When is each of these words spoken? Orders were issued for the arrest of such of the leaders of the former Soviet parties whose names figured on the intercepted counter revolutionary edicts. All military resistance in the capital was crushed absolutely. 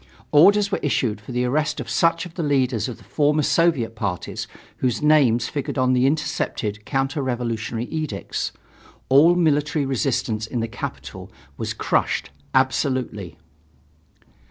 Orders 0.31 0.71
were 0.71 0.79
issued 0.79 1.21
for 1.21 1.31
the 1.31 1.45
arrest 1.45 1.79
of 1.79 1.87
such 1.87 2.25
of 2.25 2.33
the 2.33 2.41
leaders 2.41 2.89
of 2.89 2.97
the 2.97 3.03
former 3.03 3.43
Soviet 3.43 3.95
parties 3.95 4.47
whose 4.77 5.03
names 5.03 5.47
figured 5.47 5.77
on 5.77 5.93
the 5.93 6.07
intercepted 6.07 6.85
counter 6.85 7.21
revolutionary 7.21 7.85
edicts. 7.85 8.51
All 9.09 9.35
military 9.35 9.85
resistance 9.85 10.47
in 10.47 10.59
the 10.59 10.67
capital 10.67 11.31
was 11.55 11.75
crushed 11.75 12.31
absolutely. 12.55 13.37